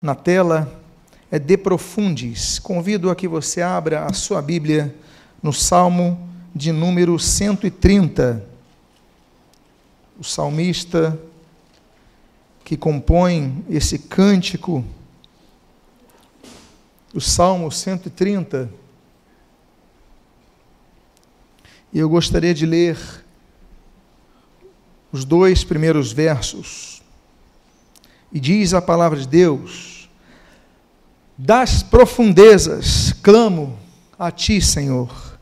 [0.00, 0.80] na tela
[1.28, 2.60] é De Profundis.
[2.60, 4.94] Convido a que você abra a sua Bíblia
[5.42, 8.46] no Salmo de número 130.
[10.16, 11.18] O salmista
[12.64, 14.84] que compõe esse cântico,
[17.12, 18.70] o Salmo 130.
[21.92, 22.96] E eu gostaria de ler
[25.10, 26.97] os dois primeiros versos.
[28.32, 30.08] E diz a palavra de Deus:
[31.36, 33.78] Das profundezas clamo
[34.18, 35.38] a ti, Senhor.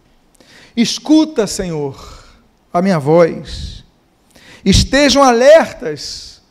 [0.77, 2.24] Escuta, Senhor,
[2.73, 3.84] a minha voz.
[4.65, 6.43] Estejam alertas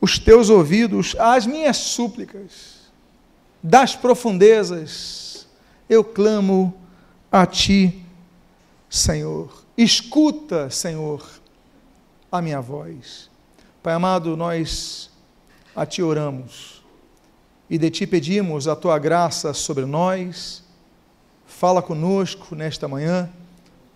[0.00, 2.76] os teus ouvidos às minhas súplicas.
[3.62, 5.46] Das profundezas
[5.88, 6.74] eu clamo
[7.30, 8.02] a ti,
[8.88, 9.64] Senhor.
[9.76, 11.28] Escuta, Senhor,
[12.30, 13.30] a minha voz.
[13.82, 15.10] Pai amado, nós
[15.76, 16.82] a Ti oramos
[17.68, 20.64] e de Ti pedimos a Tua graça sobre nós.
[21.46, 23.28] Fala conosco nesta manhã,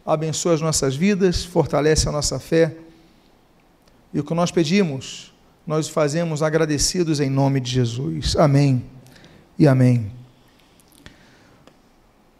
[0.04, 2.76] abençoa as nossas vidas, fortalece a nossa fé.
[4.12, 5.32] E o que nós pedimos,
[5.66, 8.36] nós fazemos agradecidos em nome de Jesus.
[8.36, 8.84] Amém
[9.58, 10.12] e amém.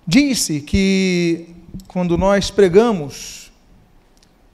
[0.07, 1.55] Disse que
[1.89, 3.51] quando nós pregamos,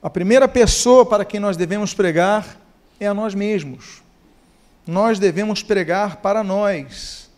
[0.03, 2.61] a primeira pessoa para quem nós devemos pregar
[3.01, 4.06] é a nós mesmos
[4.87, 7.29] nós devemos pregar para nós.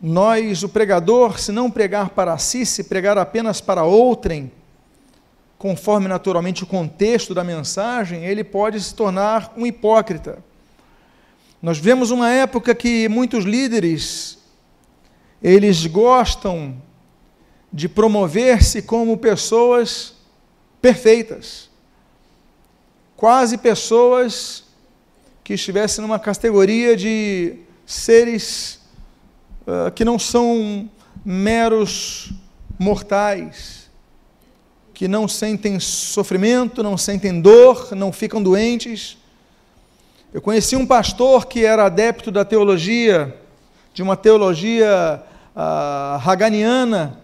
[0.00, 4.50] Nós, o pregador, se não pregar para si, se pregar apenas para outrem,
[5.58, 10.38] conforme naturalmente o contexto da mensagem, ele pode se tornar um hipócrita.
[11.62, 14.38] Nós vemos uma época que muitos líderes
[15.42, 16.76] eles gostam
[17.72, 20.14] de promover-se como pessoas
[20.80, 21.70] perfeitas,
[23.16, 24.63] quase pessoas
[25.44, 28.80] que estivesse numa categoria de seres
[29.66, 30.88] uh, que não são
[31.22, 32.32] meros
[32.78, 33.90] mortais,
[34.94, 39.18] que não sentem sofrimento, não sentem dor, não ficam doentes.
[40.32, 43.38] Eu conheci um pastor que era adepto da teologia,
[43.92, 45.22] de uma teologia
[45.54, 47.20] uh, haganiana,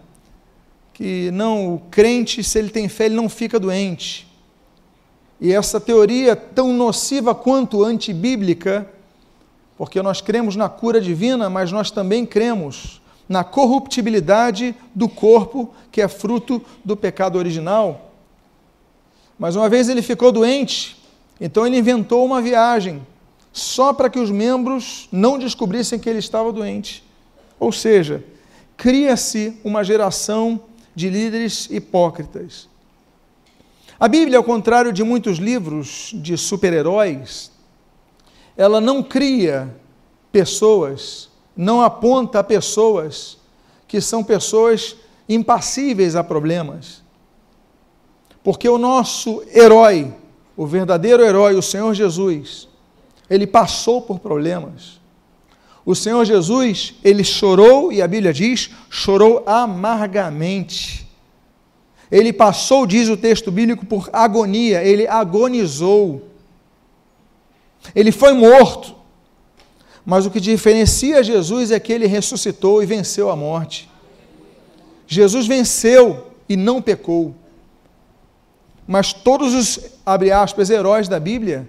[0.93, 4.30] que não, o crente, se ele tem fé, ele não fica doente.
[5.41, 8.87] E essa teoria, tão nociva quanto antibíblica,
[9.75, 15.99] porque nós cremos na cura divina, mas nós também cremos na corruptibilidade do corpo, que
[15.99, 18.11] é fruto do pecado original.
[19.39, 21.01] Mas uma vez ele ficou doente,
[21.39, 23.01] então ele inventou uma viagem,
[23.51, 27.03] só para que os membros não descobrissem que ele estava doente.
[27.59, 28.23] Ou seja,
[28.77, 30.61] cria-se uma geração
[30.93, 32.69] de líderes hipócritas.
[34.01, 37.51] A Bíblia, ao contrário de muitos livros de super-heróis,
[38.57, 39.71] ela não cria
[40.31, 43.37] pessoas, não aponta pessoas
[43.87, 44.95] que são pessoas
[45.29, 47.03] impassíveis a problemas.
[48.43, 50.11] Porque o nosso herói,
[50.57, 52.67] o verdadeiro herói, o Senhor Jesus,
[53.29, 54.99] ele passou por problemas.
[55.85, 61.10] O Senhor Jesus, ele chorou, e a Bíblia diz, chorou amargamente.
[62.11, 66.27] Ele passou, diz o texto bíblico, por agonia, ele agonizou.
[67.95, 68.95] Ele foi morto.
[70.05, 73.89] Mas o que diferencia Jesus é que ele ressuscitou e venceu a morte.
[75.07, 77.35] Jesus venceu e não pecou.
[78.85, 81.67] Mas todos os, abre aspas, heróis da Bíblia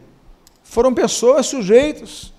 [0.65, 2.33] foram pessoas sujeitas,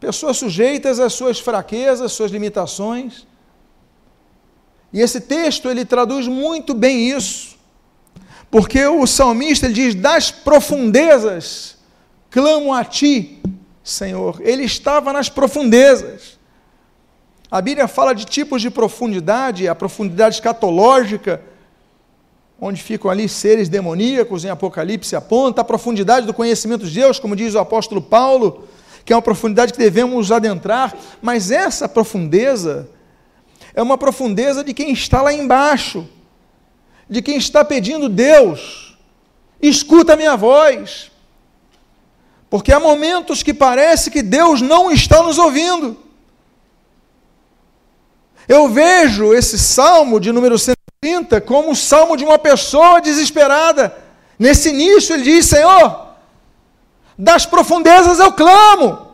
[0.00, 3.26] pessoas sujeitas às suas fraquezas, às suas limitações.
[4.92, 7.56] E esse texto ele traduz muito bem isso.
[8.50, 11.76] Porque o salmista ele diz: "Das profundezas
[12.30, 13.40] clamo a ti,
[13.82, 14.40] Senhor".
[14.40, 16.38] Ele estava nas profundezas.
[17.50, 21.42] A Bíblia fala de tipos de profundidade, a profundidade escatológica,
[22.58, 27.34] onde ficam ali seres demoníacos, em Apocalipse aponta, a profundidade do conhecimento de Deus, como
[27.34, 28.68] diz o apóstolo Paulo,
[29.04, 32.88] que é uma profundidade que devemos adentrar, mas essa profundeza,
[33.74, 36.08] é uma profundeza de quem está lá embaixo,
[37.08, 38.96] de quem está pedindo Deus,
[39.60, 41.10] escuta a minha voz.
[42.50, 45.96] Porque há momentos que parece que Deus não está nos ouvindo.
[48.46, 53.96] Eu vejo esse salmo de número 130 como o salmo de uma pessoa desesperada.
[54.38, 56.08] Nesse início ele diz: Senhor,
[57.16, 59.11] das profundezas eu clamo.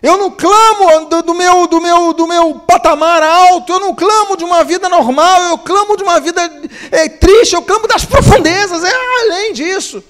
[0.00, 4.36] Eu não clamo do, do, meu, do, meu, do meu patamar alto, eu não clamo
[4.36, 6.40] de uma vida normal, eu clamo de uma vida
[6.92, 8.92] é, triste, eu clamo das profundezas, é
[9.22, 10.02] além disso.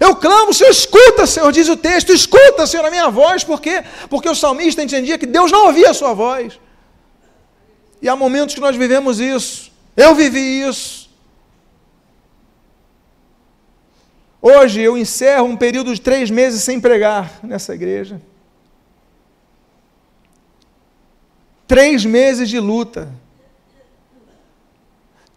[0.00, 3.84] Eu clamo, Senhor, escuta, Senhor, diz o texto, escuta, Senhor, a minha voz, por quê?
[4.10, 6.58] Porque o salmista entendia que Deus não ouvia a sua voz.
[8.00, 9.70] E há momentos que nós vivemos isso.
[9.96, 11.08] Eu vivi isso.
[14.40, 18.20] Hoje eu encerro um período de três meses sem pregar nessa igreja.
[21.72, 23.10] Três meses de luta.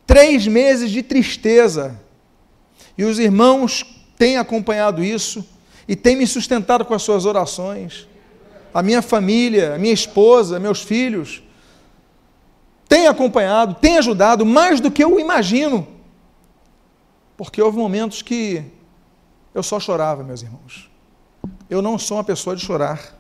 [0.05, 1.97] Três meses de tristeza.
[2.97, 3.85] E os irmãos
[4.17, 5.47] têm acompanhado isso
[5.87, 8.05] e têm me sustentado com as suas orações.
[8.73, 11.41] A minha família, a minha esposa, meus filhos
[12.89, 15.87] têm acompanhado, têm ajudado mais do que eu imagino.
[17.37, 18.61] Porque houve momentos que
[19.53, 20.91] eu só chorava, meus irmãos.
[21.69, 23.15] Eu não sou uma pessoa de chorar.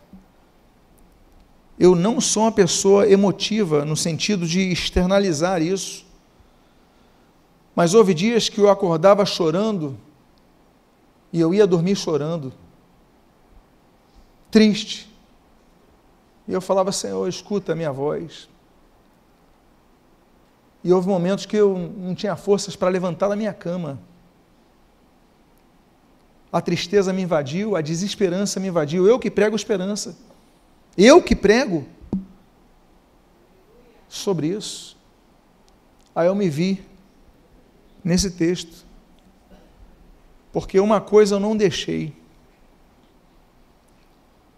[1.77, 6.05] Eu não sou uma pessoa emotiva no sentido de externalizar isso.
[7.75, 9.97] Mas houve dias que eu acordava chorando
[11.33, 12.53] e eu ia dormir chorando,
[14.49, 15.13] triste.
[16.47, 18.47] E eu falava, Senhor, escuta a minha voz.
[20.83, 23.99] E houve momentos que eu não tinha forças para levantar da minha cama
[26.55, 29.05] a tristeza me invadiu, a desesperança me invadiu.
[29.05, 30.15] Eu que prego esperança.
[30.97, 31.85] Eu que prego
[34.07, 34.97] sobre isso.
[36.15, 36.85] Aí eu me vi
[38.03, 38.85] nesse texto.
[40.53, 42.15] Porque uma coisa eu não deixei.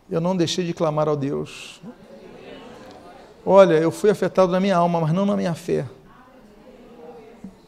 [0.09, 1.81] Eu não deixei de clamar ao Deus.
[3.43, 5.87] Olha, eu fui afetado na minha alma, mas não na minha fé.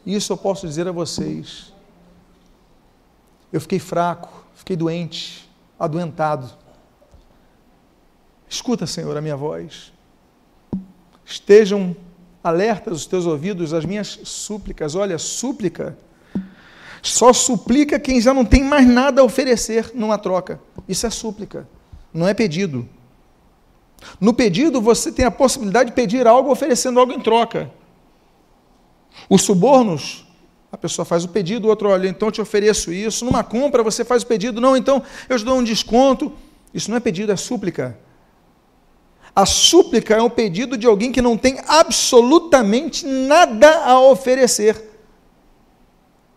[0.06, 1.72] Isso eu posso dizer a vocês.
[3.52, 6.50] Eu fiquei fraco, fiquei doente, adoentado.
[8.60, 9.90] Escuta, Senhor, a minha voz.
[11.24, 11.96] Estejam
[12.44, 14.94] alertas os teus ouvidos às minhas súplicas.
[14.94, 15.96] Olha, súplica.
[17.00, 20.60] Só suplica quem já não tem mais nada a oferecer numa troca.
[20.86, 21.66] Isso é súplica,
[22.12, 22.86] não é pedido.
[24.20, 27.70] No pedido, você tem a possibilidade de pedir algo oferecendo algo em troca.
[29.30, 30.26] Os subornos
[30.70, 33.24] a pessoa faz o pedido, o outro, olha, então eu te ofereço isso.
[33.24, 36.30] Numa compra, você faz o pedido, não, então eu te dou um desconto.
[36.74, 37.98] Isso não é pedido, é súplica.
[39.40, 44.90] A súplica é um pedido de alguém que não tem absolutamente nada a oferecer.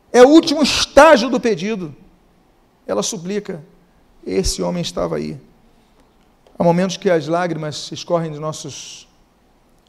[0.10, 1.94] É o último estágio do pedido.
[2.88, 3.62] Ela suplica.
[4.26, 5.38] Esse homem estava aí.
[6.58, 9.06] Há momentos que as lágrimas escorrem de nossos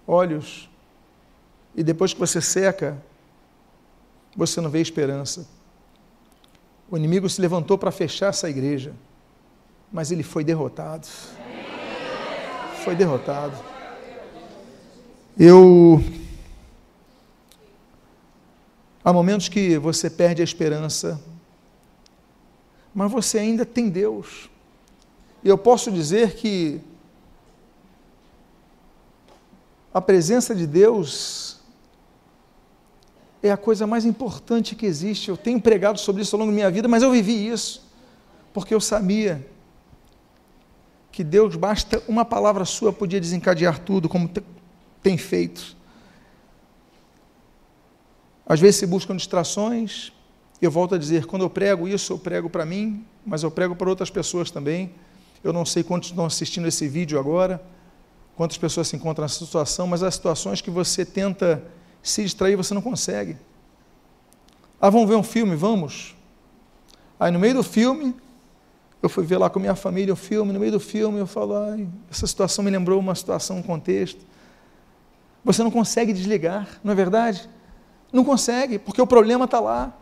[0.08, 0.68] olhos,
[1.72, 3.00] e depois que você seca,
[4.36, 5.46] você não vê esperança.
[6.90, 8.92] O inimigo se levantou para fechar essa igreja,
[9.92, 11.06] mas ele foi derrotado.
[12.84, 13.56] Foi derrotado.
[15.38, 16.04] Eu.
[19.02, 21.18] Há momentos que você perde a esperança,
[22.94, 24.50] mas você ainda tem Deus.
[25.42, 26.78] E eu posso dizer que
[29.92, 31.60] a presença de Deus
[33.42, 35.30] é a coisa mais importante que existe.
[35.30, 37.82] Eu tenho pregado sobre isso ao longo da minha vida, mas eu vivi isso,
[38.52, 39.53] porque eu sabia
[41.14, 44.28] que Deus, basta uma palavra sua, podia desencadear tudo, como
[45.00, 45.76] tem feito.
[48.44, 50.12] Às vezes se buscam distrações,
[50.60, 53.76] eu volto a dizer, quando eu prego isso, eu prego para mim, mas eu prego
[53.76, 54.92] para outras pessoas também.
[55.44, 57.62] Eu não sei quantos estão assistindo esse vídeo agora,
[58.34, 61.62] quantas pessoas se encontram nessa situação, mas há situações que você tenta
[62.02, 63.36] se distrair, você não consegue.
[64.80, 65.54] Ah, vamos ver um filme?
[65.54, 66.16] Vamos.
[67.20, 68.16] Aí no meio do filme,
[69.04, 71.54] eu fui ver lá com minha família o filme, no meio do filme eu falo,
[71.54, 74.24] ai, essa situação me lembrou uma situação, um contexto.
[75.44, 77.46] Você não consegue desligar, não é verdade?
[78.10, 79.92] Não consegue, porque o problema está lá.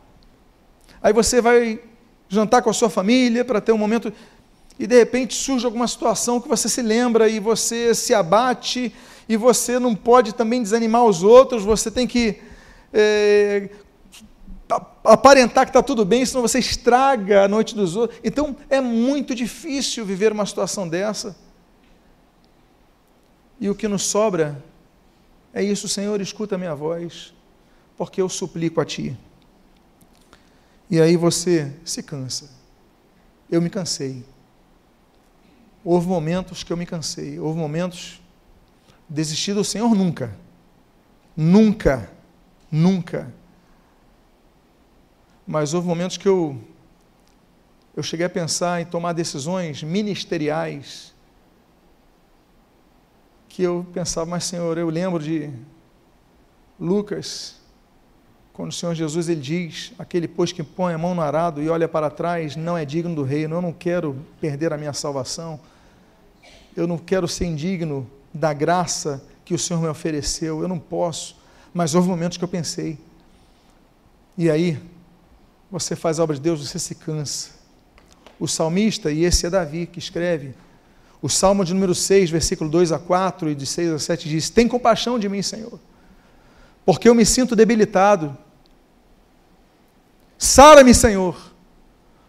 [1.02, 1.80] Aí você vai
[2.28, 4.12] jantar com a sua família para ter um momento
[4.78, 8.94] e de repente surge alguma situação que você se lembra e você se abate
[9.28, 12.40] e você não pode também desanimar os outros, você tem que
[12.92, 13.68] é,
[15.04, 18.18] aparentar que está tudo bem, senão você estraga a noite dos outros.
[18.22, 21.36] Então é muito difícil viver uma situação dessa.
[23.60, 24.62] E o que nos sobra
[25.52, 27.32] é isso, Senhor, escuta a minha voz,
[27.96, 29.16] porque eu suplico a Ti.
[30.90, 32.50] E aí você se cansa.
[33.50, 34.24] Eu me cansei.
[35.84, 38.22] Houve momentos que eu me cansei, houve momentos
[39.12, 40.34] Desistir do Senhor nunca.
[41.36, 42.10] Nunca.
[42.70, 43.32] Nunca.
[45.52, 46.58] Mas houve momentos que eu
[47.94, 51.12] eu cheguei a pensar em tomar decisões ministeriais
[53.50, 55.50] que eu pensava, mas Senhor, eu lembro de
[56.80, 57.56] Lucas,
[58.54, 61.68] quando o Senhor Jesus ele diz: aquele pois que põe a mão no arado e
[61.68, 63.56] olha para trás não é digno do reino.
[63.56, 65.60] Eu não quero perder a minha salvação.
[66.74, 70.62] Eu não quero ser indigno da graça que o Senhor me ofereceu.
[70.62, 71.36] Eu não posso.
[71.74, 72.98] Mas houve momentos que eu pensei.
[74.38, 74.80] E aí,
[75.72, 77.48] você faz a obra de Deus, você se cansa.
[78.38, 80.54] O salmista, e esse é Davi que escreve,
[81.22, 84.50] o Salmo de número 6, versículo 2 a 4 e de 6 a 7 diz:
[84.50, 85.78] Tem compaixão de mim, Senhor,
[86.84, 88.36] porque eu me sinto debilitado.
[90.36, 91.36] Sara-me, Senhor,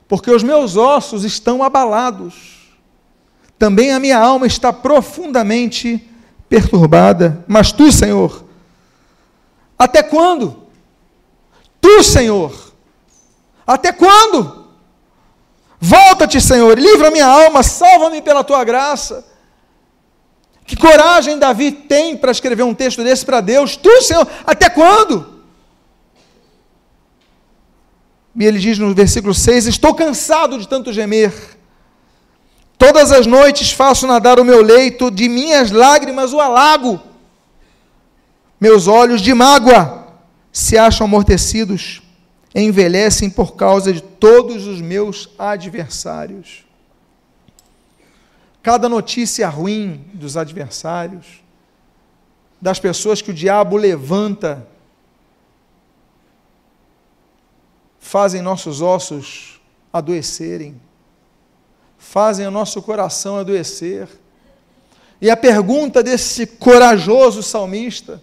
[0.08, 2.70] porque os meus ossos estão abalados.
[3.58, 6.08] Também a minha alma está profundamente
[6.48, 7.44] perturbada.
[7.48, 8.46] Mas tu, Senhor,
[9.78, 10.64] até quando?
[11.82, 12.73] Tu, Senhor,
[13.66, 14.68] até quando?
[15.80, 19.26] Volta-te, Senhor, livra minha alma, salva-me pela tua graça.
[20.66, 23.76] Que coragem Davi tem para escrever um texto desse para Deus?
[23.76, 25.44] Tu, Senhor, até quando?
[28.36, 31.34] E ele diz no versículo 6: Estou cansado de tanto gemer.
[32.78, 37.00] Todas as noites faço nadar o meu leito, de minhas lágrimas o alago.
[38.60, 40.08] Meus olhos de mágoa
[40.52, 42.02] se acham amortecidos,
[42.56, 46.66] envelhecem por causa de todos os meus adversários.
[48.62, 51.42] Cada notícia ruim dos adversários,
[52.62, 54.68] das pessoas que o diabo levanta
[58.00, 59.60] fazem nossos ossos
[59.92, 60.80] adoecerem,
[61.98, 64.08] fazem o nosso coração adoecer.
[65.20, 68.22] E a pergunta desse corajoso salmista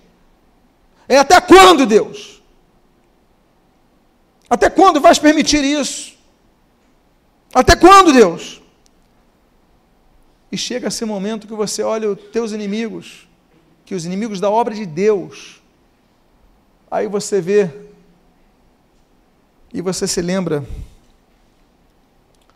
[1.09, 2.40] é: até quando, Deus?
[4.51, 6.19] Até quando vais permitir isso?
[7.55, 8.61] Até quando, Deus?
[10.51, 13.29] E chega esse momento que você olha os teus inimigos,
[13.85, 15.63] que os inimigos da obra de Deus,
[16.91, 17.71] aí você vê
[19.73, 20.67] e você se lembra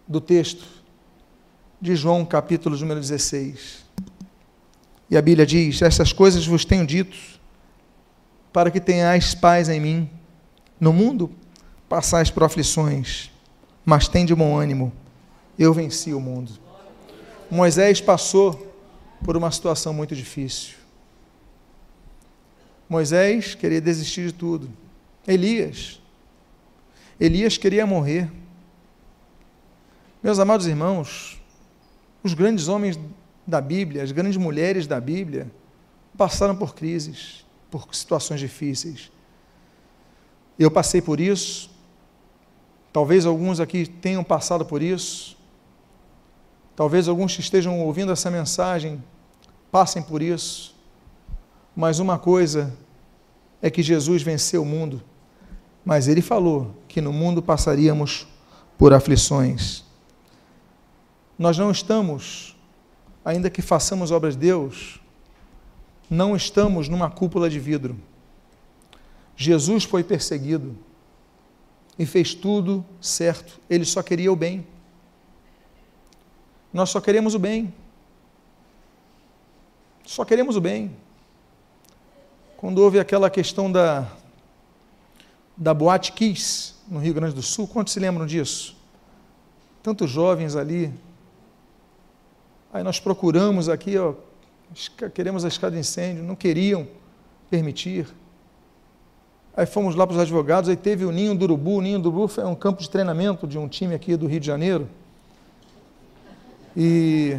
[0.07, 0.65] do texto
[1.81, 3.85] de João, capítulo número 16.
[5.09, 7.17] E a Bíblia diz: Essas coisas vos tenho dito,
[8.53, 10.11] para que tenhais paz em mim.
[10.81, 11.31] No mundo
[11.95, 13.31] passais por aflições,
[13.85, 14.93] mas tem de bom ânimo.
[15.57, 16.51] Eu venci o mundo.
[17.49, 18.77] Moisés passou
[19.25, 20.75] por uma situação muito difícil.
[22.89, 24.69] Moisés queria desistir de tudo.
[25.25, 26.01] Elias
[27.21, 28.29] Elias queria morrer.
[30.21, 31.41] Meus amados irmãos,
[32.25, 32.99] os grandes homens
[33.47, 35.49] da Bíblia, as grandes mulheres da Bíblia,
[36.19, 39.13] passaram por crises, por situações difíceis.
[40.59, 41.73] Eu passei por isso,
[42.95, 45.37] talvez alguns aqui tenham passado por isso,
[46.75, 49.05] talvez alguns que estejam ouvindo essa mensagem
[49.71, 50.75] passem por isso,
[51.77, 52.75] mas uma coisa
[53.61, 55.03] é que Jesus venceu o mundo
[55.85, 58.27] mas ele falou que no mundo passaríamos
[58.79, 59.85] por aflições.
[61.39, 62.57] Nós não estamos,
[63.25, 65.01] ainda que façamos obras de Deus,
[66.09, 67.97] não estamos numa cúpula de vidro.
[69.37, 70.77] Jesus foi perseguido
[71.99, 74.67] e fez tudo certo, ele só queria o bem.
[76.73, 77.73] Nós só queremos o bem.
[80.05, 80.95] Só queremos o bem.
[82.57, 84.11] Quando houve aquela questão da,
[85.57, 87.67] da Boate Kiss, no Rio Grande do Sul.
[87.67, 88.77] Quantos se lembram disso?
[89.83, 90.93] Tantos jovens ali.
[92.73, 94.15] Aí nós procuramos aqui, ó,
[95.15, 96.89] queremos a escada de incêndio, não queriam
[97.49, 98.07] permitir.
[99.57, 101.77] Aí fomos lá para os advogados, aí teve o Ninho do Urubu.
[101.77, 104.41] O Ninho do Urubu foi um campo de treinamento de um time aqui do Rio
[104.41, 104.89] de Janeiro.
[106.77, 107.39] E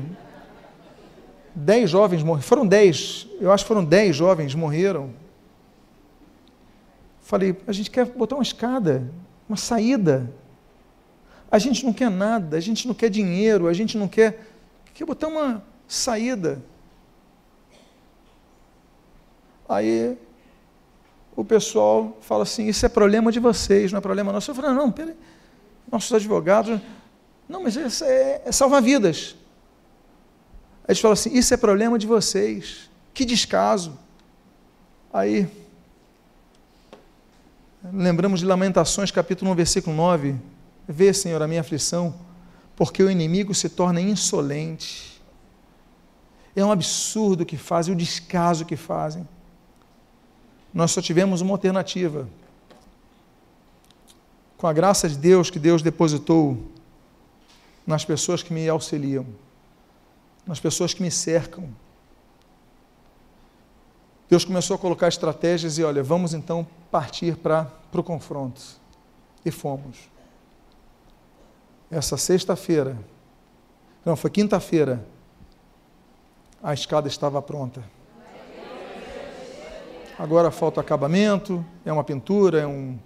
[1.53, 5.13] dez jovens morreram, foram dez, eu acho que foram dez jovens morreram
[7.25, 9.11] Falei, a gente quer botar uma escada,
[9.49, 10.31] uma saída.
[11.49, 14.47] A gente não quer nada, a gente não quer dinheiro, a gente não quer.
[14.93, 16.61] Quer botar uma saída.
[19.67, 20.15] Aí
[21.35, 24.51] o pessoal fala assim: Isso é problema de vocês, não é problema nosso.
[24.51, 25.15] Eu falei: Não, peraí.
[25.91, 26.79] Nossos advogados.
[27.47, 29.35] Não, mas isso é, é salvar vidas.
[30.83, 32.89] Aí eles falam assim: Isso é problema de vocês.
[33.13, 33.97] Que descaso.
[35.13, 35.47] Aí
[37.93, 40.35] Lembramos de Lamentações, capítulo 1, versículo 9.
[40.87, 42.15] Vê, Senhor, a minha aflição,
[42.75, 45.21] porque o inimigo se torna insolente.
[46.55, 49.27] É um absurdo o que fazem, o descaso que fazem.
[50.75, 52.27] Nós só tivemos uma alternativa.
[54.57, 56.57] Com a graça de Deus que Deus depositou
[57.87, 59.25] nas pessoas que me auxiliam,
[60.45, 61.69] nas pessoas que me cercam.
[64.29, 68.61] Deus começou a colocar estratégias e olha, vamos então partir para o confronto.
[69.45, 70.09] E fomos.
[71.89, 72.97] Essa sexta-feira,
[74.03, 75.05] não, foi quinta-feira,
[76.61, 77.94] a escada estava pronta.
[80.17, 82.97] Agora falta acabamento, é uma pintura, é um,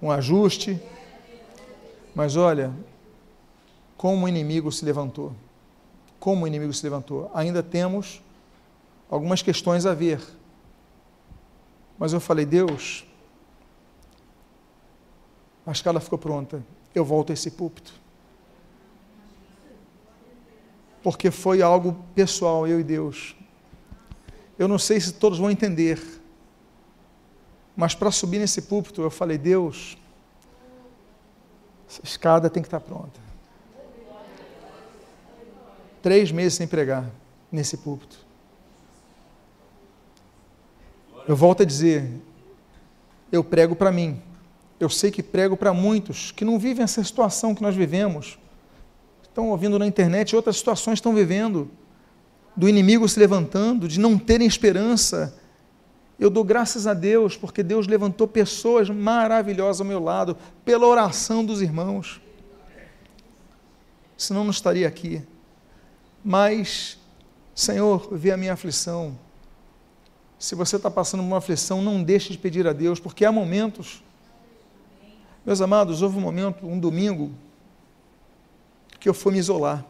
[0.00, 0.80] um ajuste.
[2.14, 2.72] Mas olha,
[3.98, 5.34] como o inimigo se levantou.
[6.18, 7.30] Como o inimigo se levantou.
[7.34, 8.22] Ainda temos
[9.10, 10.22] algumas questões a ver.
[11.98, 13.04] Mas eu falei, Deus,
[15.66, 16.64] a escala ficou pronta.
[16.94, 17.92] Eu volto a esse púlpito.
[21.02, 23.36] Porque foi algo pessoal, eu e Deus.
[24.58, 26.00] Eu não sei se todos vão entender.
[27.78, 29.96] Mas para subir nesse púlpito, eu falei, Deus,
[31.88, 33.20] essa escada tem que estar pronta.
[36.02, 37.08] Três meses sem pregar
[37.52, 38.18] nesse púlpito.
[41.28, 42.10] Eu volto a dizer,
[43.30, 44.20] eu prego para mim.
[44.80, 48.40] Eu sei que prego para muitos que não vivem essa situação que nós vivemos.
[49.22, 51.70] Estão ouvindo na internet, outras situações estão vivendo.
[52.56, 55.37] Do inimigo se levantando, de não terem esperança,
[56.18, 61.44] eu dou graças a Deus, porque Deus levantou pessoas maravilhosas ao meu lado, pela oração
[61.44, 62.20] dos irmãos.
[64.16, 65.22] Senão não estaria aqui.
[66.24, 66.98] Mas,
[67.54, 69.16] Senhor, vê a minha aflição.
[70.38, 73.30] Se você está passando por uma aflição, não deixe de pedir a Deus, porque há
[73.30, 74.02] momentos.
[75.46, 77.30] Meus amados, houve um momento, um domingo,
[78.98, 79.84] que eu fui me isolar.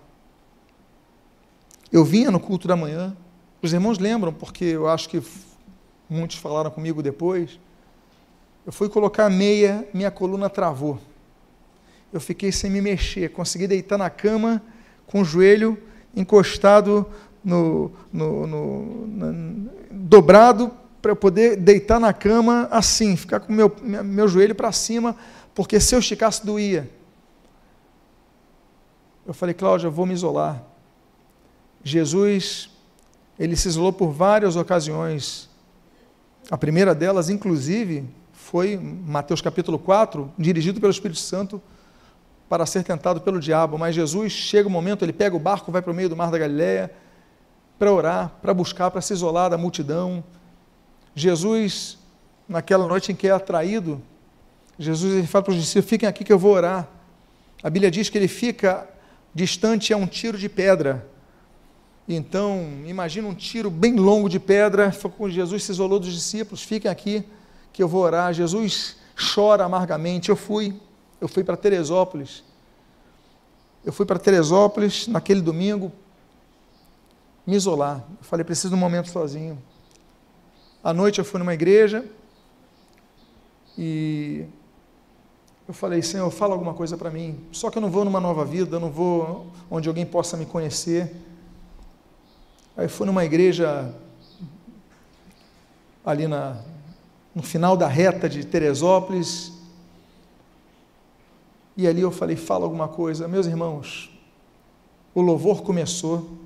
[1.90, 3.16] Eu vinha no culto da manhã,
[3.62, 5.22] os irmãos lembram, porque eu acho que
[6.08, 7.58] muitos falaram comigo depois.
[8.64, 10.98] Eu fui colocar a meia, minha coluna travou.
[12.12, 14.62] Eu fiquei sem me mexer, consegui deitar na cama
[15.06, 15.78] com o joelho
[16.14, 17.06] encostado
[17.44, 23.74] no, no, no, no dobrado para eu poder deitar na cama assim, ficar com meu
[23.82, 25.14] meu joelho para cima,
[25.54, 26.90] porque se eu esticasse doía.
[29.26, 30.62] Eu falei, Cláudia, eu vou me isolar.
[31.84, 32.70] Jesus,
[33.38, 35.47] ele se isolou por várias ocasiões
[36.50, 41.60] a primeira delas, inclusive, foi Mateus capítulo 4, dirigido pelo Espírito Santo
[42.48, 43.76] para ser tentado pelo diabo.
[43.76, 46.16] Mas Jesus chega o um momento, ele pega o barco, vai para o meio do
[46.16, 46.90] mar da Galileia
[47.78, 50.24] para orar, para buscar, para se isolar da multidão.
[51.14, 51.98] Jesus,
[52.48, 54.00] naquela noite em que é atraído,
[54.78, 56.88] Jesus ele fala para os discípulos: fiquem aqui que eu vou orar.
[57.62, 58.88] A Bíblia diz que ele fica
[59.34, 61.06] distante a um tiro de pedra
[62.14, 66.90] então, imagina um tiro bem longo de pedra, quando Jesus se isolou dos discípulos, fiquem
[66.90, 67.22] aqui
[67.70, 68.32] que eu vou orar.
[68.32, 68.96] Jesus
[69.34, 70.30] chora amargamente.
[70.30, 70.74] Eu fui,
[71.20, 72.42] eu fui para Teresópolis.
[73.84, 75.92] Eu fui para Teresópolis naquele domingo,
[77.46, 78.02] me isolar.
[78.18, 79.62] Eu falei, preciso de um momento sozinho.
[80.82, 82.04] À noite eu fui numa igreja
[83.76, 84.46] e
[85.66, 87.38] eu falei, Senhor, fala alguma coisa para mim.
[87.52, 90.46] Só que eu não vou numa nova vida, eu não vou onde alguém possa me
[90.46, 91.14] conhecer.
[92.78, 93.92] Aí fui numa igreja
[96.06, 96.56] ali na,
[97.34, 99.52] no final da reta de Teresópolis.
[101.76, 103.26] E ali eu falei, fala alguma coisa.
[103.26, 104.16] Meus irmãos,
[105.12, 106.38] o louvor começou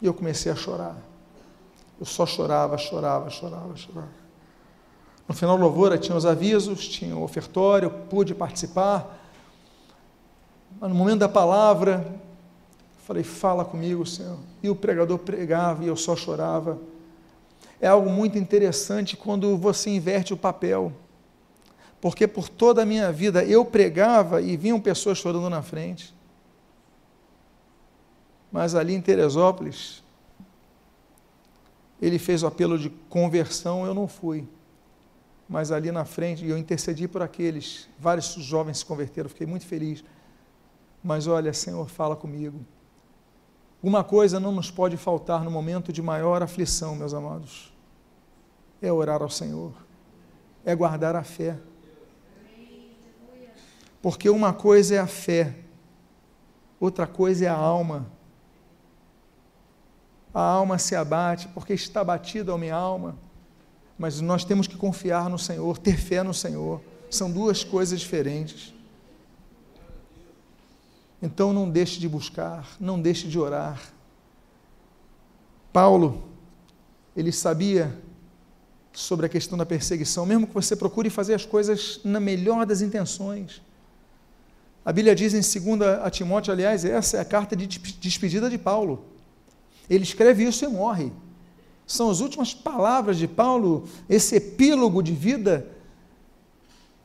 [0.00, 0.96] e eu comecei a chorar.
[2.00, 4.08] Eu só chorava, chorava, chorava, chorava.
[5.28, 9.14] No final do louvor tinha os avisos, tinha o ofertório, pude participar.
[10.80, 12.18] Mas no momento da palavra,
[13.06, 14.36] Falei, fala comigo, Senhor.
[14.60, 16.76] E o pregador pregava e eu só chorava.
[17.80, 20.92] É algo muito interessante quando você inverte o papel.
[22.00, 26.12] Porque por toda a minha vida eu pregava e vinham pessoas chorando na frente.
[28.50, 30.02] Mas ali em Teresópolis,
[32.02, 34.48] ele fez o apelo de conversão, eu não fui.
[35.48, 40.02] Mas ali na frente, eu intercedi por aqueles, vários jovens se converteram, fiquei muito feliz.
[41.04, 42.66] Mas olha, Senhor, fala comigo.
[43.82, 47.72] Uma coisa não nos pode faltar no momento de maior aflição, meus amados:
[48.80, 49.72] é orar ao Senhor,
[50.64, 51.56] é guardar a fé.
[54.00, 55.56] Porque uma coisa é a fé,
[56.78, 58.06] outra coisa é a alma.
[60.32, 63.16] A alma se abate porque está batida a minha alma,
[63.98, 66.82] mas nós temos que confiar no Senhor, ter fé no Senhor.
[67.10, 68.75] São duas coisas diferentes.
[71.20, 73.80] Então não deixe de buscar, não deixe de orar.
[75.72, 76.22] Paulo,
[77.16, 77.96] ele sabia
[78.92, 82.80] sobre a questão da perseguição, mesmo que você procure fazer as coisas na melhor das
[82.80, 83.60] intenções.
[84.84, 88.56] A Bíblia diz em 2 a Timóteo, aliás, essa é a carta de despedida de
[88.56, 89.04] Paulo.
[89.90, 91.12] Ele escreve isso e morre.
[91.86, 95.66] São as últimas palavras de Paulo, esse epílogo de vida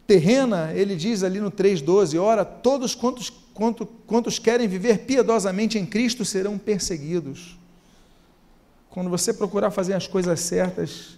[0.07, 5.85] terrena, ele diz ali no 3,12: Ora, todos quantos, quantos, quantos querem viver piedosamente em
[5.85, 7.57] Cristo serão perseguidos.
[8.89, 11.17] Quando você procurar fazer as coisas certas,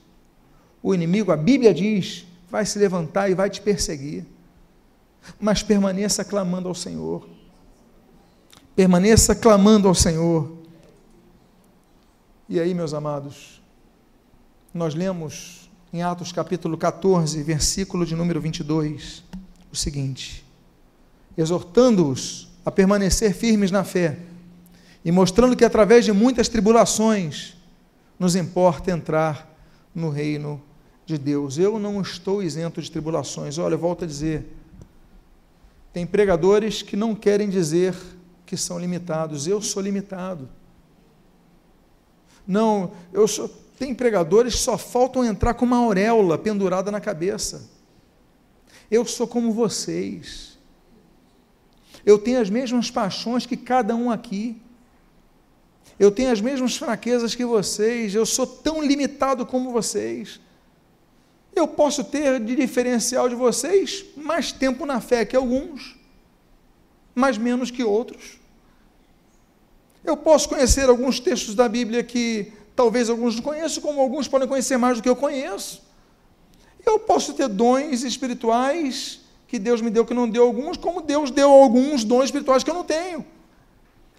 [0.82, 4.26] o inimigo, a Bíblia diz, vai se levantar e vai te perseguir.
[5.40, 7.28] Mas permaneça clamando ao Senhor.
[8.76, 10.52] Permaneça clamando ao Senhor.
[12.50, 13.62] E aí, meus amados,
[14.74, 19.24] nós lemos em Atos capítulo 14, versículo de número 22,
[19.72, 20.43] o seguinte:
[21.38, 24.18] exortando-os a permanecer firmes na fé
[25.04, 27.56] e mostrando que através de muitas tribulações
[28.18, 29.52] nos importa entrar
[29.94, 30.62] no reino
[31.06, 31.58] de Deus.
[31.58, 33.58] Eu não estou isento de tribulações.
[33.58, 34.46] Olha, volto a dizer,
[35.92, 37.96] tem pregadores que não querem dizer
[38.46, 39.48] que são limitados.
[39.48, 40.48] Eu sou limitado.
[42.48, 43.50] Não, eu sou.
[43.78, 47.70] Tem pregadores que só faltam entrar com uma auréola pendurada na cabeça.
[48.90, 50.53] Eu sou como vocês.
[52.06, 54.62] Eu tenho as mesmas paixões que cada um aqui.
[55.98, 58.14] Eu tenho as mesmas fraquezas que vocês.
[58.14, 60.40] Eu sou tão limitado como vocês.
[61.56, 65.96] Eu posso ter de diferencial de vocês mais tempo na fé que alguns,
[67.14, 68.40] mas menos que outros.
[70.04, 74.48] Eu posso conhecer alguns textos da Bíblia que talvez alguns não conheçam, como alguns podem
[74.48, 75.84] conhecer mais do que eu conheço.
[76.86, 81.32] Eu posso ter dons espirituais que Deus me deu que não deu alguns, como Deus
[81.32, 83.26] deu alguns dons espirituais que eu não tenho.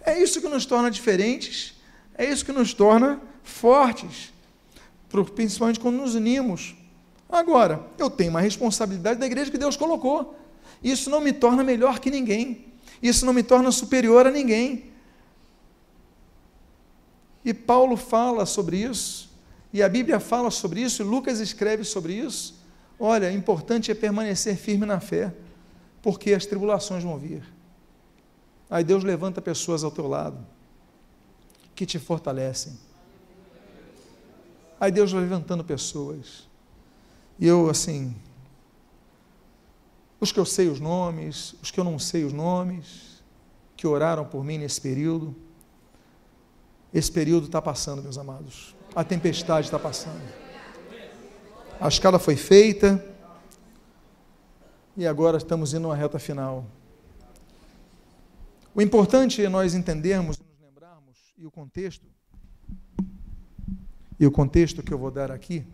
[0.01, 1.73] É isso que nos torna diferentes,
[2.17, 4.33] é isso que nos torna fortes,
[5.33, 6.75] principalmente quando nos unimos.
[7.29, 10.37] Agora, eu tenho uma responsabilidade da igreja que Deus colocou.
[10.83, 12.65] Isso não me torna melhor que ninguém.
[13.01, 14.91] Isso não me torna superior a ninguém.
[17.43, 19.29] E Paulo fala sobre isso,
[19.71, 22.54] e a Bíblia fala sobre isso, e Lucas escreve sobre isso.
[22.99, 25.33] Olha, importante é permanecer firme na fé,
[26.01, 27.43] porque as tribulações vão vir.
[28.69, 30.45] Aí Deus levanta pessoas ao teu lado
[31.75, 32.77] que te fortalecem.
[34.79, 36.47] Aí Deus vai levantando pessoas.
[37.37, 38.15] E eu, assim,
[40.19, 43.23] os que eu sei os nomes, os que eu não sei os nomes,
[43.75, 45.35] que oraram por mim nesse período,
[46.93, 48.73] esse período está passando, meus amados.
[48.95, 50.44] A tempestade está passando.
[51.79, 53.03] A escala foi feita
[54.97, 56.65] e agora estamos indo uma reta final.
[58.73, 62.05] O importante é nós entendermos nos lembrarmos, e o contexto,
[64.19, 65.65] e o contexto que eu vou dar aqui,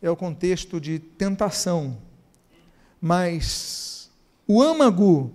[0.00, 1.98] é o contexto de tentação.
[3.00, 4.10] Mas
[4.46, 5.32] o âmago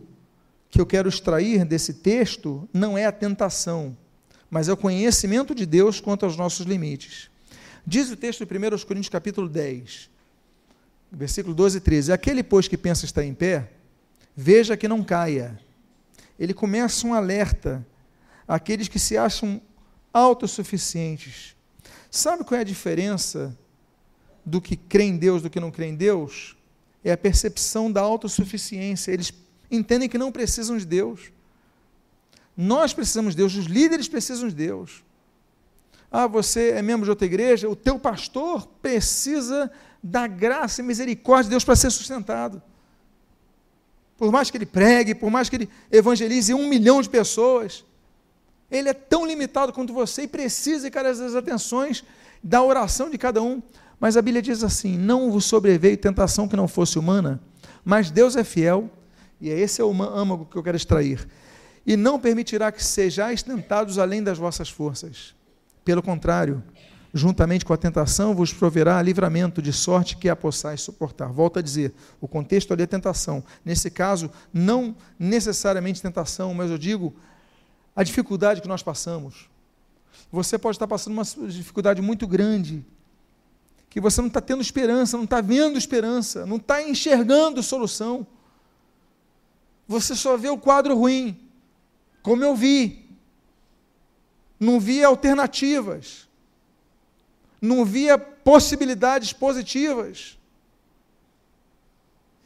[0.70, 3.96] que eu quero extrair desse texto não é a tentação
[4.50, 7.30] mas é o conhecimento de Deus quanto aos nossos limites.
[7.90, 10.12] Diz o texto de 1 Coríntios capítulo 10,
[11.12, 13.72] versículo 12 e 13, aquele, pois, que pensa estar em pé,
[14.36, 15.60] veja que não caia.
[16.38, 17.84] Ele começa um alerta
[18.48, 19.60] àqueles que se acham
[20.14, 21.56] autossuficientes.
[22.12, 23.58] Sabe qual é a diferença
[24.46, 26.56] do que crê em Deus do que não crê em Deus?
[27.04, 29.12] É a percepção da autossuficiência.
[29.12, 29.34] Eles
[29.72, 31.32] entendem que não precisam de Deus.
[32.56, 35.04] Nós precisamos de Deus, os líderes precisam de Deus.
[36.12, 41.46] Ah, você é membro de outra igreja, o teu pastor precisa da graça e misericórdia
[41.46, 42.62] de Deus para ser sustentado.
[44.18, 47.86] Por mais que ele pregue, por mais que ele evangelize um milhão de pessoas,
[48.70, 52.04] ele é tão limitado quanto você e precisa de cada das atenções
[52.44, 53.62] da oração de cada um.
[54.00, 57.40] Mas a Bíblia diz assim: não vos sobreveio tentação que não fosse humana,
[57.84, 58.90] mas Deus é fiel,
[59.40, 61.28] e é esse é o âmago que eu quero extrair
[61.90, 65.34] e não permitirá que sejais tentados além das vossas forças.
[65.90, 66.64] Pelo contrário,
[67.12, 71.32] juntamente com a tentação, vos proverá livramento, de sorte que a possais suportar.
[71.32, 73.44] Volto a dizer, o contexto ali é tentação.
[73.66, 77.16] Nesse caso, não necessariamente tentação, mas eu digo
[77.96, 79.50] a dificuldade que nós passamos.
[80.32, 82.86] Você pode estar passando uma dificuldade muito grande,
[83.90, 88.28] que você não está tendo esperança, não está vendo esperança, não está enxergando solução.
[89.88, 91.50] Você só vê o quadro ruim
[92.22, 93.09] como eu vi.
[94.60, 96.28] Não via alternativas.
[97.62, 100.38] Não via possibilidades positivas.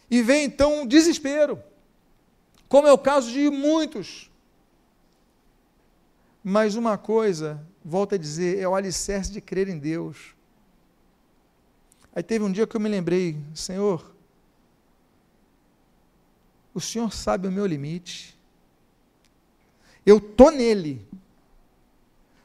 [0.10, 1.62] E vem então um desespero,
[2.69, 4.30] como é o caso de muitos.
[6.43, 10.36] Mas uma coisa, volto a dizer, é o alicerce de crer em Deus.
[12.13, 14.13] Aí teve um dia que eu me lembrei, Senhor,
[16.73, 18.38] o Senhor sabe o meu limite.
[20.06, 21.06] Eu estou nele.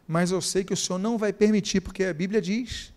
[0.09, 2.95] Mas eu sei que o Senhor não vai permitir, porque a Bíblia diz: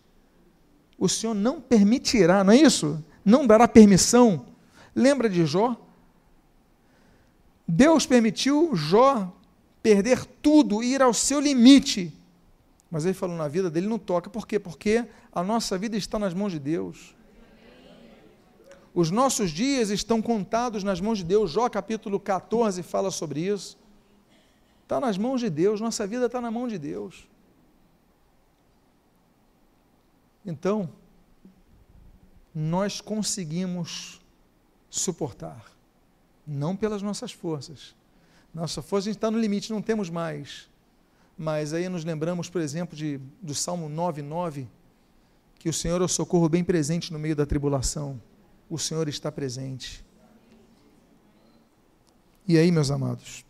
[0.97, 3.03] o Senhor não permitirá, não é isso?
[3.25, 4.45] Não dará permissão.
[4.95, 5.75] Lembra de Jó?
[7.67, 9.29] Deus permitiu Jó
[9.83, 12.13] perder tudo, ir ao seu limite.
[12.89, 14.29] Mas ele falou: na vida dele não toca.
[14.29, 14.57] Por quê?
[14.57, 17.13] Porque a nossa vida está nas mãos de Deus.
[18.93, 21.51] Os nossos dias estão contados nas mãos de Deus.
[21.51, 23.80] Jó capítulo 14 fala sobre isso.
[24.91, 27.25] Está nas mãos de Deus, nossa vida está na mão de Deus.
[30.45, 30.89] Então,
[32.53, 34.19] nós conseguimos
[34.89, 35.71] suportar,
[36.45, 37.95] não pelas nossas forças.
[38.53, 40.69] Nossa força está no limite, não temos mais.
[41.37, 44.67] Mas aí nos lembramos, por exemplo, de, do Salmo 9,9,
[45.57, 48.19] que o Senhor é o socorro bem presente no meio da tribulação
[48.69, 50.03] o Senhor está presente.
[52.45, 53.45] E aí, meus amados,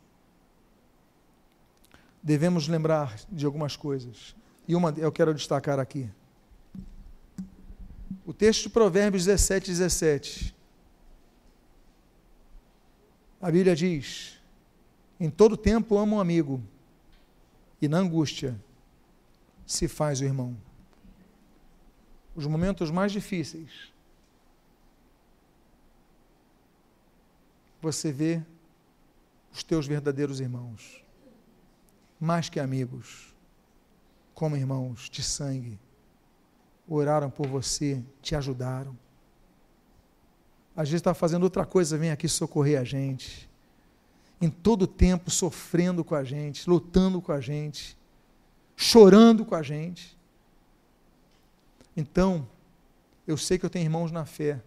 [2.22, 4.36] devemos lembrar de algumas coisas.
[4.68, 6.10] E uma eu quero destacar aqui.
[8.26, 10.56] O texto de Provérbios 17, 17.
[13.42, 14.40] A Bíblia diz:
[15.20, 16.62] Em todo tempo amo um amigo,
[17.82, 18.60] e na angústia
[19.66, 20.56] se faz o irmão.
[22.36, 23.92] Os momentos mais difíceis
[27.82, 28.42] você vê
[29.52, 31.04] os teus verdadeiros irmãos,
[32.22, 33.34] mais que amigos,
[34.36, 35.80] como irmãos de sangue,
[36.88, 38.96] oraram por você, te ajudaram.
[40.76, 43.50] Às vezes está fazendo outra coisa, vem aqui socorrer a gente.
[44.40, 47.98] Em todo tempo sofrendo com a gente, lutando com a gente,
[48.76, 50.16] chorando com a gente.
[51.98, 52.48] Então,
[53.26, 54.62] eu sei que eu tenho irmãos na fé,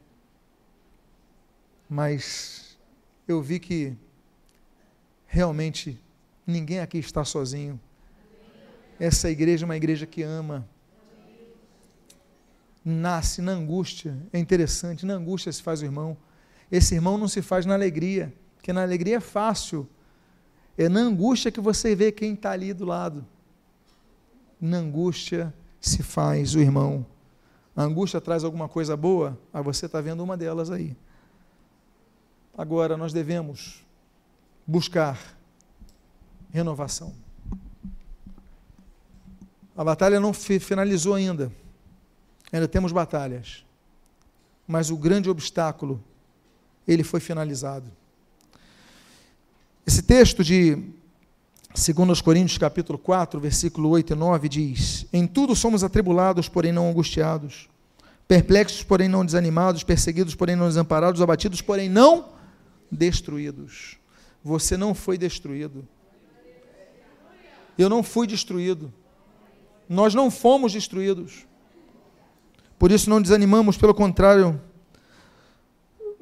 [1.88, 2.76] mas
[3.28, 3.96] eu vi que
[5.26, 6.00] realmente
[6.46, 7.80] ninguém aqui está sozinho.
[8.98, 10.68] Essa igreja é uma igreja que ama.
[12.84, 14.16] Nasce na angústia.
[14.32, 16.16] É interessante, na angústia se faz o irmão.
[16.70, 19.88] Esse irmão não se faz na alegria, porque na alegria é fácil.
[20.76, 23.26] É na angústia que você vê quem está ali do lado.
[24.60, 27.06] Na angústia se faz o irmão.
[27.76, 29.38] A angústia traz alguma coisa boa?
[29.52, 30.96] Ah, você está vendo uma delas aí.
[32.56, 33.84] Agora nós devemos
[34.66, 35.36] buscar
[36.54, 37.12] renovação.
[39.76, 41.50] A batalha não finalizou ainda.
[42.52, 43.64] Ainda temos batalhas.
[44.64, 46.02] Mas o grande obstáculo,
[46.86, 47.90] ele foi finalizado.
[49.84, 50.76] Esse texto de
[51.74, 56.88] 2 Coríntios capítulo 4, versículo 8 e 9 diz: Em tudo somos atribulados, porém não
[56.88, 57.68] angustiados,
[58.28, 62.28] perplexos, porém não desanimados, perseguidos, porém não desamparados, abatidos, porém não
[62.92, 63.98] destruídos.
[64.44, 65.86] Você não foi destruído.
[67.76, 68.92] Eu não fui destruído.
[69.88, 71.46] Nós não fomos destruídos.
[72.78, 74.60] Por isso não desanimamos, pelo contrário,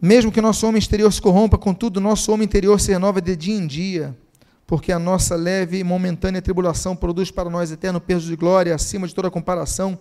[0.01, 3.55] mesmo que nosso homem exterior se corrompa, contudo, nosso homem interior se renova de dia
[3.55, 4.19] em dia,
[4.67, 9.07] porque a nossa leve e momentânea tribulação produz para nós eterno peso de glória, acima
[9.07, 9.99] de toda comparação,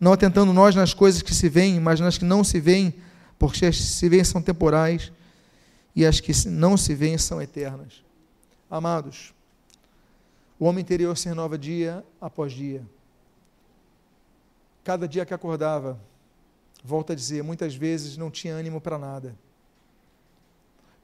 [0.00, 2.94] não atentando nós nas coisas que se veem, mas nas que não se veem,
[3.38, 5.12] porque as que se veem são temporais
[5.94, 8.02] e as que não se veem são eternas.
[8.70, 9.34] Amados,
[10.62, 12.86] o homem interior se renova dia após dia.
[14.84, 15.98] Cada dia que acordava,
[16.84, 19.36] volta a dizer, muitas vezes não tinha ânimo para nada.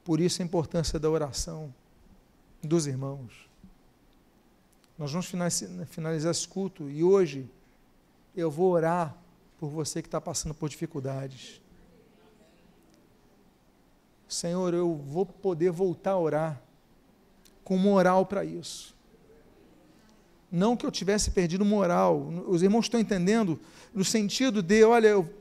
[0.01, 1.75] Por isso a importância da oração
[2.63, 3.49] dos irmãos.
[4.97, 5.29] Nós vamos
[5.87, 7.45] finalizar esse culto e hoje
[8.37, 9.13] eu vou orar
[9.59, 11.59] por você que está passando por dificuldades.
[14.25, 16.61] Senhor, eu vou poder voltar a orar
[17.61, 18.97] com moral para isso.
[20.51, 22.27] Não que eu tivesse perdido moral.
[22.47, 23.59] Os irmãos estão entendendo
[23.93, 25.33] no sentido de, olha, eu,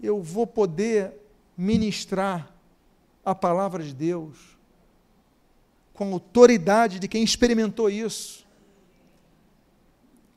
[0.00, 1.12] eu vou poder
[1.56, 2.52] ministrar
[3.24, 4.36] a palavra de Deus
[5.94, 8.44] com a autoridade de quem experimentou isso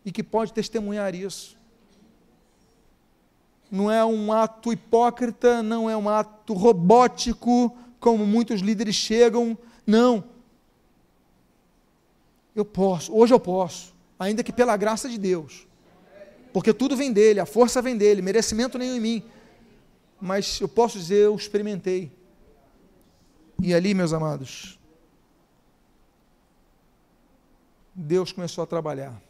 [0.03, 1.57] e que pode testemunhar isso
[3.75, 9.57] não é um ato hipócrita, não é um ato robótico, como muitos líderes chegam.
[9.85, 10.23] Não.
[12.55, 15.67] Eu posso, hoje eu posso, ainda que pela graça de Deus.
[16.53, 19.23] Porque tudo vem dele, a força vem dele, merecimento nenhum em mim.
[20.21, 22.11] Mas eu posso dizer, eu experimentei.
[23.61, 24.79] E ali, meus amados,
[27.93, 29.21] Deus começou a trabalhar.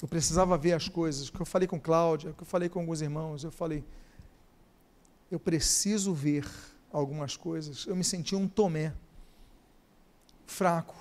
[0.00, 1.28] Eu precisava ver as coisas.
[1.28, 3.84] Que eu falei com Cláudia, que eu falei com alguns irmãos, eu falei,
[5.30, 6.46] eu preciso ver
[6.90, 7.86] algumas coisas.
[7.86, 8.94] Eu me senti um Tomé,
[10.46, 10.96] fraco,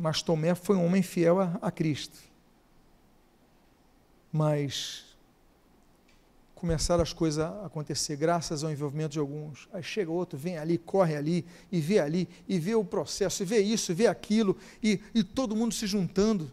[0.00, 2.18] Mas Tomé foi um homem fiel a, a Cristo.
[4.32, 5.04] Mas
[6.54, 9.68] começaram as coisas a acontecer graças ao envolvimento de alguns.
[9.70, 13.46] Aí chega outro, vem ali, corre ali, e vê ali, e vê o processo, e
[13.46, 16.50] vê isso, e vê aquilo, e, e todo mundo se juntando.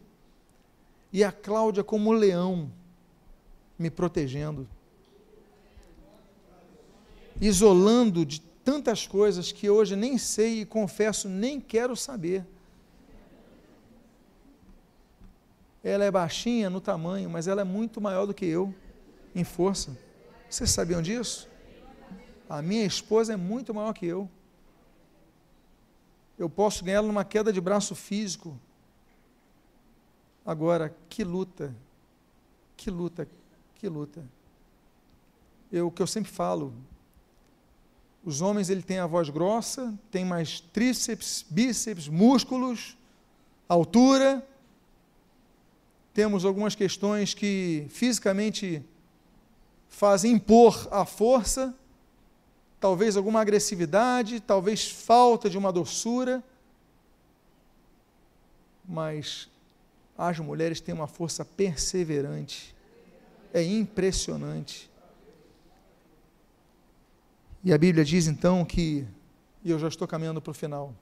[1.14, 2.70] E a Cláudia, como leão,
[3.80, 4.68] me protegendo,
[7.40, 12.46] isolando de tantas coisas que hoje nem sei e confesso, nem quero saber.
[15.84, 18.74] Ela é baixinha no tamanho, mas ela é muito maior do que eu
[19.36, 19.98] em força.
[20.50, 21.48] Vocês sabiam disso?
[22.50, 24.30] A minha esposa é muito maior que eu.
[26.38, 28.58] Eu posso ganhar ela numa queda de braço físico.
[30.46, 31.76] Agora, que luta,
[32.78, 33.28] que luta,
[33.76, 34.24] que luta.
[35.72, 36.74] Eu, o que eu sempre falo,
[38.24, 42.98] os homens ele tem a voz grossa, tem mais tríceps, bíceps, músculos,
[43.68, 44.46] altura.
[46.18, 48.84] Temos algumas questões que fisicamente
[49.88, 51.76] fazem impor a força,
[52.80, 56.44] talvez alguma agressividade, talvez falta de uma doçura,
[58.84, 59.48] mas
[60.18, 62.76] as mulheres têm uma força perseverante,
[63.54, 64.90] é impressionante.
[67.64, 69.06] E a Bíblia diz então que,
[69.64, 70.96] e eu já estou caminhando para o final,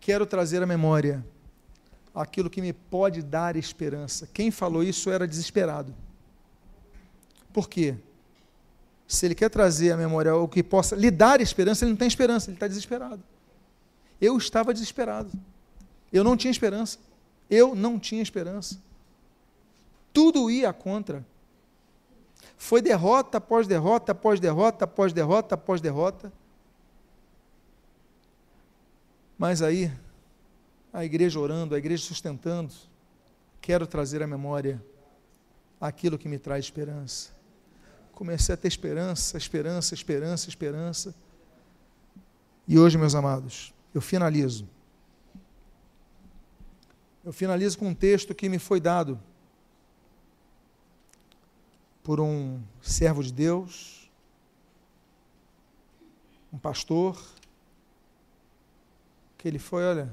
[0.00, 1.22] quero trazer à memória
[2.14, 4.28] aquilo que me pode dar esperança.
[4.32, 5.94] Quem falou isso era desesperado.
[7.52, 7.96] Por quê?
[9.06, 12.08] Se ele quer trazer à memória o que possa lhe dar esperança, ele não tem
[12.08, 13.22] esperança, ele está desesperado.
[14.20, 15.30] Eu estava desesperado.
[16.12, 16.98] Eu não tinha esperança.
[17.50, 18.80] Eu não tinha esperança.
[20.12, 21.26] Tudo ia contra.
[22.56, 26.32] Foi derrota após derrota, após derrota, após derrota, após derrota.
[29.36, 29.90] Mas aí,
[30.92, 32.72] a igreja orando, a igreja sustentando,
[33.60, 34.84] quero trazer à memória
[35.80, 37.32] aquilo que me traz esperança
[38.22, 41.14] comecei a ter esperança, esperança, esperança, esperança.
[42.68, 44.68] E hoje, meus amados, eu finalizo.
[47.24, 49.20] Eu finalizo com um texto que me foi dado
[52.02, 54.08] por um servo de Deus,
[56.52, 57.20] um pastor,
[59.36, 60.12] que ele foi, olha,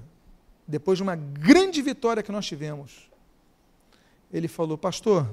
[0.69, 3.10] depois de uma grande vitória que nós tivemos,
[4.32, 5.27] ele falou: Pastor,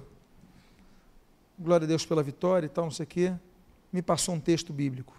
[1.58, 3.34] glória a Deus pela vitória e tal, não sei o quê,
[3.92, 5.14] me passou um texto bíblico.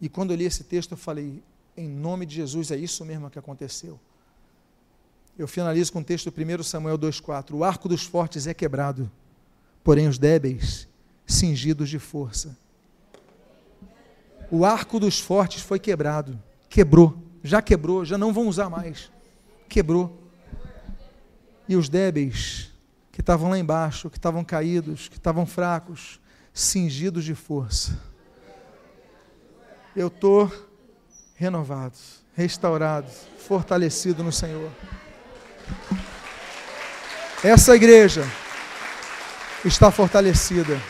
[0.00, 1.42] E quando eu li esse texto, eu falei,
[1.76, 4.00] em nome de Jesus, é isso mesmo que aconteceu.
[5.38, 7.52] Eu finalizo com o texto do 1 Samuel 2,4.
[7.52, 9.10] O arco dos fortes é quebrado,
[9.82, 10.88] porém os débeis,
[11.26, 12.56] cingidos de força.
[14.50, 19.12] O arco dos fortes foi quebrado, quebrou, já quebrou, já não vão usar mais.
[19.68, 20.18] Quebrou.
[21.68, 22.72] E os débeis
[23.12, 26.18] que estavam lá embaixo, que estavam caídos, que estavam fracos,
[26.52, 28.00] cingidos de força.
[29.94, 30.50] Eu estou
[31.36, 31.96] renovado,
[32.34, 34.70] restaurado, fortalecido no Senhor.
[37.42, 38.24] Essa igreja
[39.64, 40.80] está fortalecida.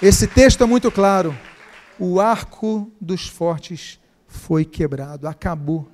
[0.00, 1.36] Esse texto é muito claro.
[1.98, 5.88] O arco dos fortes foi quebrado, acabou.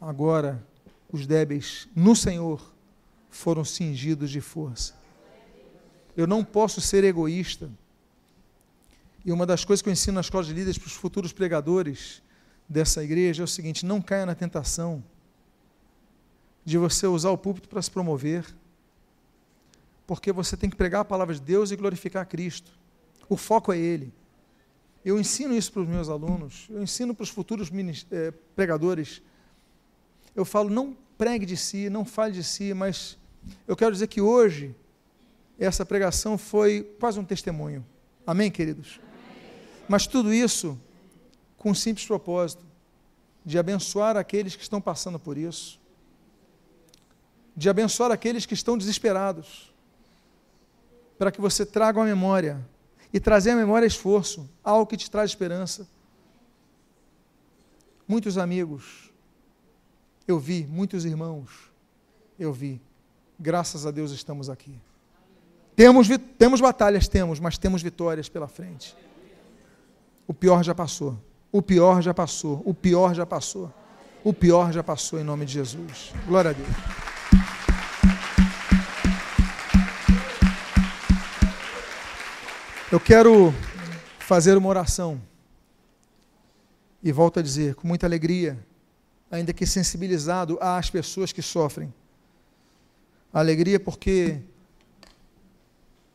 [0.00, 0.64] Agora,
[1.12, 2.72] os débeis no Senhor
[3.28, 4.94] foram cingidos de força.
[6.16, 7.70] Eu não posso ser egoísta.
[9.24, 12.22] E uma das coisas que eu ensino na escola de líderes para os futuros pregadores
[12.66, 15.04] dessa igreja é o seguinte: não caia na tentação
[16.64, 18.46] de você usar o púlpito para se promover,
[20.06, 22.79] porque você tem que pregar a palavra de Deus e glorificar Cristo.
[23.30, 24.12] O foco é Ele.
[25.02, 27.70] Eu ensino isso para os meus alunos, eu ensino para os futuros
[28.10, 29.22] eh, pregadores
[30.34, 33.18] eu falo, não pregue de si, não fale de si, mas
[33.66, 34.74] eu quero dizer que hoje
[35.58, 37.84] essa pregação foi quase um testemunho.
[38.26, 39.00] Amém, queridos?
[39.88, 40.78] Mas tudo isso
[41.56, 42.64] com um simples propósito
[43.44, 45.80] de abençoar aqueles que estão passando por isso,
[47.56, 49.72] de abençoar aqueles que estão desesperados,
[51.18, 52.64] para que você traga a memória
[53.12, 55.88] e trazer a memória esforço, algo que te traz esperança.
[58.06, 59.10] Muitos amigos
[60.30, 61.50] eu vi muitos irmãos,
[62.38, 62.80] eu vi.
[63.38, 64.80] Graças a Deus estamos aqui.
[65.74, 66.08] Temos,
[66.38, 68.96] temos batalhas, temos, mas temos vitórias pela frente.
[70.26, 71.18] O pior já passou.
[71.50, 72.62] O pior já passou.
[72.64, 73.72] O pior já passou.
[74.22, 76.12] O pior já passou em nome de Jesus.
[76.28, 77.09] Glória a Deus.
[82.92, 83.54] Eu quero
[84.18, 85.22] fazer uma oração
[87.00, 88.58] E volto a dizer, com muita alegria,
[89.30, 91.94] ainda que sensibilizado às pessoas que sofrem.
[93.32, 94.40] Alegria porque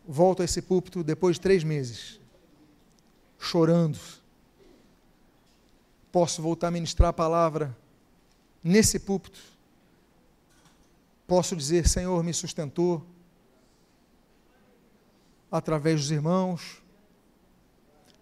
[0.05, 2.19] volto a esse púlpito depois de três meses,
[3.39, 3.97] chorando.
[6.11, 7.76] Posso voltar a ministrar a palavra
[8.61, 9.39] nesse púlpito.
[11.26, 13.14] Posso dizer, Senhor me sustentou
[15.58, 16.84] através dos irmãos.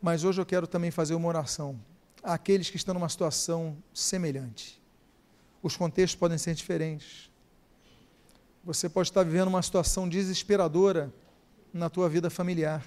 [0.01, 1.79] Mas hoje eu quero também fazer uma oração
[2.21, 4.81] àqueles que estão numa situação semelhante.
[5.61, 7.31] Os contextos podem ser diferentes.
[8.63, 11.11] Você pode estar vivendo uma situação desesperadora
[11.73, 12.85] na tua vida familiar.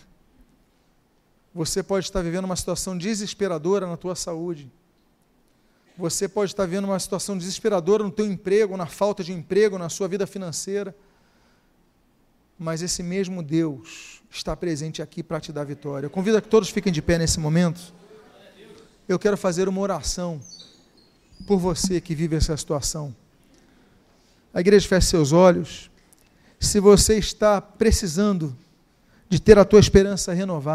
[1.52, 4.70] Você pode estar vivendo uma situação desesperadora na tua saúde.
[5.98, 9.88] Você pode estar vivendo uma situação desesperadora no teu emprego, na falta de emprego, na
[9.88, 10.94] sua vida financeira.
[12.58, 16.06] Mas esse mesmo Deus está presente aqui para te dar vitória.
[16.06, 17.94] Eu convido a que todos fiquem de pé nesse momento.
[19.08, 20.40] Eu quero fazer uma oração
[21.46, 23.14] por você que vive essa situação.
[24.52, 25.90] A igreja fecha seus olhos.
[26.58, 28.56] Se você está precisando
[29.28, 30.74] de ter a tua esperança renovada,